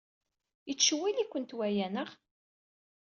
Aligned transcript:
Yettcewwil-ikent 0.67 1.55
waya, 1.57 1.85
anaɣ? 1.87 2.09